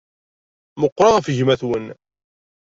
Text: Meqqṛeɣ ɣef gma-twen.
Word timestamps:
Meqqṛeɣ 0.81 1.13
ɣef 1.17 1.27
gma-twen. 1.37 1.85